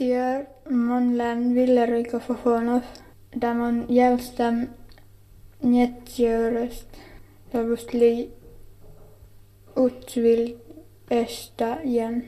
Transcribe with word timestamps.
Tier 0.00 0.46
Monlan 0.70 1.54
villerika 1.54 2.18
Fofonov 2.18 2.82
tämän 3.40 3.86
jälstä 3.88 4.52
nettiörystä 5.62 6.98
tavustli 7.52 8.32
utsvil 9.76 10.54
estäjän 11.10 12.24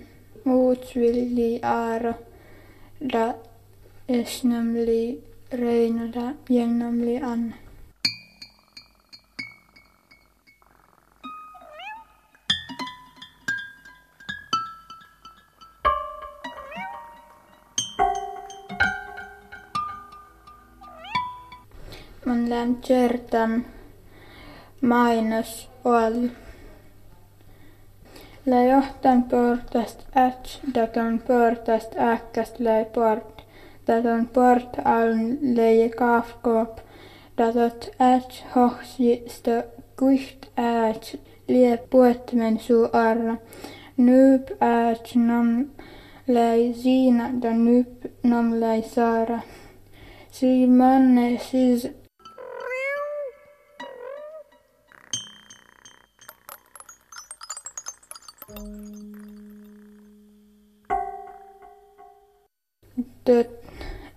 utsvilli 0.47 1.61
aaro 1.63 2.15
da 3.13 3.35
esnämli 4.09 5.25
reinoda 5.53 6.35
jännämli 6.51 7.23
anna. 7.23 7.57
Man 22.33 22.51
län 22.51 22.77
tjärtan 22.77 23.65
mainos 24.81 25.71
all. 25.85 26.29
Lä 28.47 28.65
johtan 28.65 29.23
portast 29.23 29.99
äts, 30.17 30.61
daton 30.75 31.23
portast 31.27 31.97
äkkäst 31.97 32.61
läi 32.61 32.85
port. 32.85 33.45
Daton 33.87 34.29
port 34.29 34.77
aln 34.85 35.39
leie 35.43 35.89
kaafkoop. 35.89 36.79
Datot 37.39 37.91
äts 38.01 38.45
hohsi 38.55 39.25
sto 39.29 39.63
kuiht 39.99 40.51
äts 40.57 41.17
lie 41.49 41.77
puetmen 41.91 42.59
suu 42.59 42.89
arra. 42.93 43.37
Nyyp 43.97 44.51
äts 44.51 45.15
nam 45.15 45.71
läi 46.29 46.75
siinä 46.75 47.31
da 47.43 47.51
nyyp 47.51 48.07
nam 48.23 48.61
läi 48.61 48.83
saara. 48.83 49.41
Si 50.31 50.67
manne 50.67 51.39
siis 51.39 52.02
Döt 63.27 63.51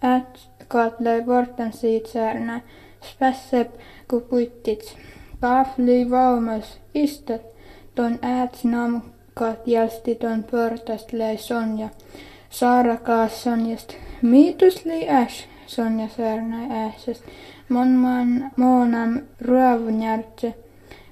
ät 0.03 0.49
katlai 0.67 1.25
vortan 1.25 1.73
siit 1.73 2.07
särnä. 2.07 2.61
Spässep 3.01 3.71
ku 4.07 4.19
puittits. 4.19 4.95
Kaafli 5.41 6.09
vaumas 6.09 6.77
istat. 6.93 7.41
Ton 7.95 8.19
äts 8.23 8.63
nam 8.63 9.01
kat 9.33 9.67
jälsti 9.67 10.15
ton 10.15 10.43
pörtäst 10.43 11.13
läi 11.13 11.37
Sonja. 11.37 11.89
Saara 12.49 12.97
kaas 12.97 13.43
Sonjast. 13.43 13.93
Miitus 14.21 14.85
li 14.85 15.09
äs, 15.09 15.45
Sonja 15.67 16.07
särnäi 16.07 16.71
ääsest. 16.71 17.23
Mon 17.69 17.87
man 17.87 18.51
moonam 18.57 19.21
ruavunjärtse. 19.41 20.53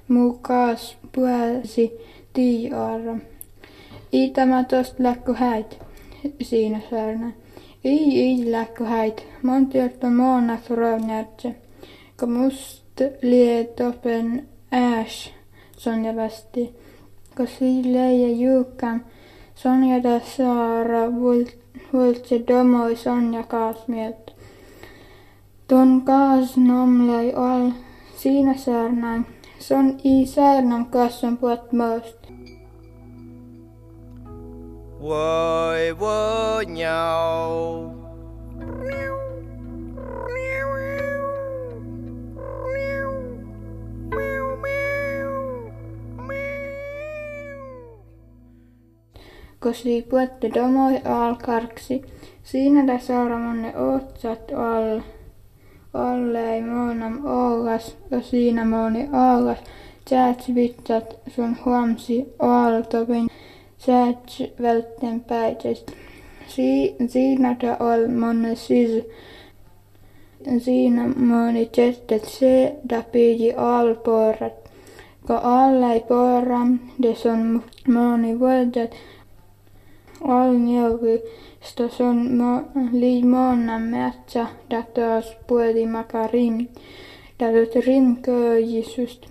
Muu 0.08 0.38
kaas 0.42 0.96
puhelsi 1.12 1.92
tiiaara. 2.34 3.16
Ii 4.12 4.30
tämä 4.30 4.64
tost 4.64 4.98
läkku 4.98 5.32
häit, 5.32 5.78
siinä 6.42 6.80
särnä. 6.90 7.32
Ii 7.84 8.20
ii 8.20 8.52
läkku 8.52 8.84
häit, 8.84 9.26
mon 9.42 9.66
tieltä 9.66 10.10
moonak 10.10 10.70
ruavunjärtse. 10.70 11.54
Ka 12.16 12.26
must 12.26 13.00
lie 13.22 13.64
topen 13.64 14.48
ääs, 14.72 15.30
Sonja 15.76 16.16
västi. 16.16 16.74
Ka 17.34 17.44
leie 17.84 18.30
juukam, 18.30 19.00
Sonja 19.54 20.02
da 20.02 20.20
saara 20.36 21.12
vultse 21.92 22.40
domoi 22.48 22.96
Sonja 22.96 23.42
kaas 23.42 23.88
mieltä. 23.88 24.32
Ton 25.68 26.02
kaas 26.02 26.56
nomlai 26.56 27.32
al 27.32 27.70
siinä 28.16 28.54
särnäin. 28.54 29.33
Son 29.68 29.98
i 30.04 30.26
särnän 30.26 30.86
kassan 30.86 31.36
puot 31.36 31.72
most. 31.72 32.18
Voi 35.00 35.98
voi 35.98 36.66
nhau. 36.66 37.90
Kosi 49.58 50.02
puette 50.02 50.50
domoi 50.54 51.00
al 51.04 51.34
karksi. 51.34 52.04
Siinä 52.42 52.86
da 52.86 52.98
saara 52.98 53.38
monne 53.38 53.76
otsat 53.76 54.52
al. 54.52 55.00
Allei 55.94 56.62
moonam 56.62 57.26
oogas, 57.26 57.96
ja 58.10 58.20
siinä 58.20 58.64
mooni 58.64 59.08
aagas. 59.12 59.58
Tjääts 60.04 60.54
vitsat 60.54 61.16
sun 61.28 61.56
huomsi 61.64 62.34
aaltopin. 62.38 63.28
Tjääts 63.84 64.42
vältten 64.62 65.20
päitest. 65.20 65.90
Si, 66.48 66.96
siinä 67.06 67.56
da 67.60 67.76
ol 67.80 68.08
monne 68.08 68.54
sis. 68.54 69.04
Siinä 70.58 71.08
mooni 71.16 71.66
tjestet 71.66 72.24
se 72.24 72.76
da 72.90 73.02
pidi 73.12 73.52
alporat. 73.56 74.70
Ka 75.26 75.40
allei 75.42 76.00
poram, 76.00 76.78
des 77.02 77.26
on 77.26 77.62
mooni 77.88 78.38
vuodet. 78.40 78.94
Al 80.24 80.54
njovi 80.56 81.14
sto 81.60 81.88
son 81.88 82.18
mo, 82.38 82.52
li 82.92 83.22
monna 83.22 83.76
metsä, 83.78 84.46
da 84.70 84.80
taas 84.94 85.26
puoli 85.46 85.84
makarim. 85.86 86.56
Da 87.38 87.46
tot 87.52 87.74
rim 87.86 88.06
köjisust. 88.24 89.26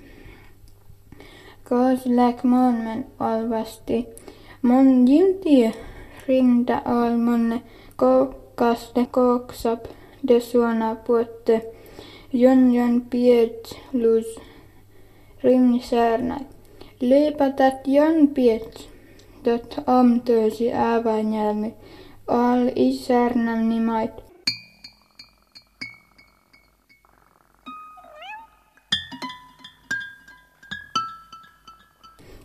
Kaas 1.68 2.06
läk 2.06 2.40
alvasti. 3.20 3.98
Mon 4.62 5.08
jimti 5.08 5.72
rinda 6.28 6.78
al 6.86 7.18
monne 7.26 7.58
kokkaste 7.96 9.04
koksap 9.16 9.82
de 10.28 10.40
suona 10.40 10.96
puotte. 11.06 11.56
Jon 12.42 12.62
jon 12.76 13.02
piet 13.10 13.62
lus 13.94 14.30
rim 15.44 15.80
särnäi. 15.80 16.46
Leipatat 17.02 17.88
jon 17.88 18.28
piet. 18.36 18.93
Dot 19.46 19.76
amtöösi 19.88 20.74
äävänjälmi. 20.74 21.74
Al 22.28 22.72
isärnäm 22.76 23.70
nimait. 23.70 24.12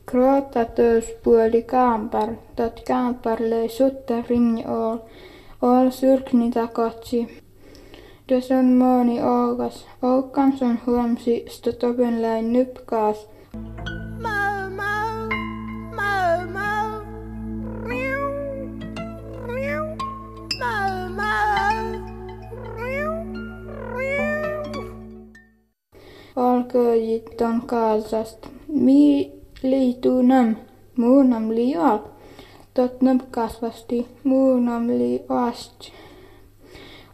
Kroota 0.06 0.64
töös 0.64 1.04
puoli 1.24 1.62
kaampar. 1.62 2.28
Tot 2.56 2.80
kaampar 2.86 3.40
löi 3.40 3.68
sutta 3.68 4.22
rinni 4.28 4.64
ol. 4.66 4.96
Ol 5.62 5.90
syrkni 5.90 6.50
takotsi. 6.50 7.42
Dos 8.28 8.50
on 8.50 8.64
mooni 8.64 9.22
oogas. 9.22 9.86
Oukkams 10.02 10.62
on 10.62 10.78
huomsi 10.86 11.44
sto 11.48 11.72
topen 11.72 12.22
läin 12.22 12.52
nypkaas. 12.52 13.26
Alköjit 27.38 27.60
ton 27.60 27.68
kaasast. 27.68 28.48
Mi 28.68 29.32
liituu 29.62 30.22
nam. 30.22 30.56
Muunam. 30.96 31.44
Tot 32.74 33.02
nam 33.02 33.20
kasvasti. 33.30 34.06
Muunam 34.24 34.88
li 34.88 35.24
ast. 35.28 35.92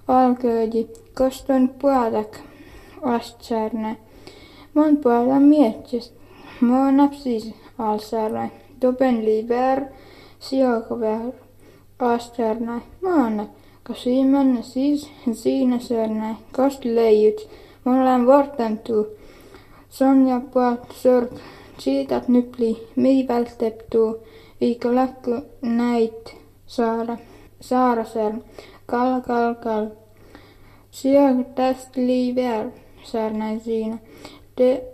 Alköji. 0.08 0.88
Koston 1.14 1.68
puolak. 1.68 2.36
Astsärnä. 3.02 3.96
Mon 4.74 4.96
puolella 4.96 5.40
mietjest. 5.40 6.14
Mo 6.60 6.90
napsis 6.90 7.54
alsärnä. 7.78 8.48
Topen 8.80 9.24
li 9.24 9.48
ver. 9.48 9.84
Sioko 10.38 11.00
ver. 11.00 11.32
Astsärnä. 11.98 12.80
Maana. 13.02 13.46
Ka 13.82 13.94
siimanne 13.94 14.62
siis 14.62 15.10
siinä 15.32 15.78
särnä. 15.78 16.36
Kost 16.56 16.84
leijut. 16.84 17.48
Mon 17.84 18.04
län 18.04 18.26
vortantuu. 18.26 19.06
Sonja 19.94 20.40
puolt 20.52 20.92
sört. 20.92 21.30
Siitat 21.78 22.28
nypli. 22.28 22.88
Mi 22.96 23.28
vältteptuu. 23.28 24.16
Viikko 24.60 24.94
läkku 24.94 25.30
näit 25.62 26.36
saara. 26.66 27.16
Saara 27.60 28.04
särn. 28.04 28.42
Kal 28.86 29.20
kal 29.20 29.54
kal. 29.54 29.86
Sieltä 30.90 31.44
tästä 31.54 32.00
liiver, 32.00 32.70
särnäin 33.02 33.60
siinä. 33.60 33.98
De, 34.56 34.84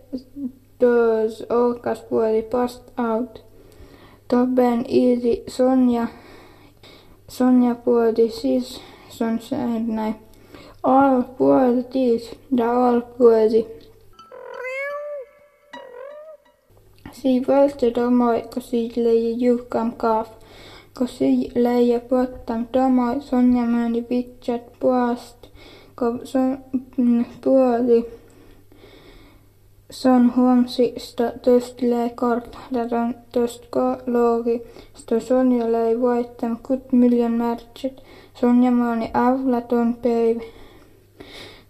dos 0.80 1.46
olkas 1.50 2.00
puoli 2.00 2.42
post 2.42 2.82
out. 2.98 3.44
Toben 4.28 4.84
ilti 4.88 5.44
Sonja. 5.48 6.06
Sonja 7.28 7.74
puoli 7.74 8.30
siis 8.30 8.80
son 9.08 9.40
säärnäi. 9.40 10.14
Al 10.82 11.22
puoli 11.22 11.82
tiis 11.82 12.30
da 12.56 12.88
al 12.88 13.00
puoli. 13.18 13.79
Si 17.12 17.40
volte 17.48 17.90
domoi, 17.94 18.42
ko 18.52 18.60
si 18.60 18.80
leije 18.96 19.32
juhkam 19.42 19.92
si 21.06 21.50
leije 21.54 21.98
pottam 22.08 22.66
domoi, 22.74 23.20
Sonja 23.20 23.64
möni 23.72 24.04
vitsat 24.10 24.62
puast. 24.80 25.48
Ko 25.94 26.18
son 26.24 26.58
puoli 27.42 28.04
son 29.90 30.32
huomsi 30.36 30.92
sta 30.96 31.32
tost 31.42 31.82
lei 31.82 32.10
kort, 32.10 32.56
on 32.92 33.14
tost 33.32 33.66
ko 33.70 33.96
loogi, 34.06 34.60
sto 34.94 35.20
Sonja 35.20 35.72
lei 35.72 36.00
voittam 36.00 36.56
kut 36.62 36.92
miljon 36.92 37.32
märtset, 37.32 38.02
Sonja 38.34 38.70
maani 38.70 39.10
avlaton 39.14 39.94
päivä. 40.02 40.59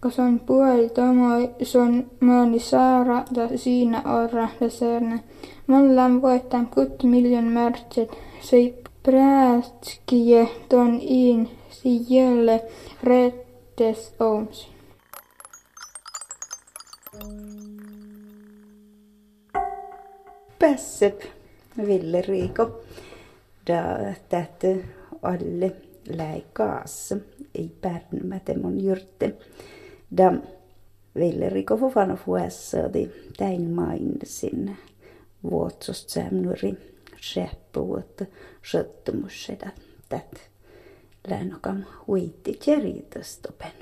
Kun 0.01 0.11
son 0.11 0.39
puoli 0.39 0.89
tomoi, 0.89 1.49
son 1.63 2.11
maani 2.19 2.59
saara 2.59 3.23
da 3.35 3.57
siinä 3.57 4.01
orra 4.05 4.47
da 4.61 4.69
särne. 4.69 5.23
Mollan 5.67 6.21
voittam 6.21 6.67
kut 6.67 7.03
miljon 7.03 7.43
märtset, 7.43 8.09
sei 8.41 8.75
präätskije 9.03 10.47
ton 10.69 10.99
in 11.01 11.49
si 11.69 12.15
jölle 12.15 12.63
rettes 13.03 14.13
omsi. 14.19 14.67
Pässep 20.59 21.21
Ville 21.77 22.21
Riiko. 22.21 22.81
Da 23.67 24.13
tähtä 24.29 24.67
alle 25.21 25.71
läikaassa. 26.17 27.17
Ei 27.55 27.71
pärnmäte 27.81 28.57
mun 28.57 28.83
jyrtte. 28.83 29.33
Da 30.17 30.33
Ville 31.15 31.49
Riiko 31.49 31.77
fufana 31.77 32.15
fuessa 32.15 32.93
di 32.93 33.09
täin 33.37 33.69
mainsin 33.69 34.77
vuotsost 35.43 36.09
sämnuri 36.09 36.73
sheppuut 37.21 38.21
sjöttumus 38.61 39.45
seda 39.45 39.69
tät 40.09 40.49
läänokam 41.27 41.83
huitti 42.07 42.53
tjeritöstopen. 42.53 43.81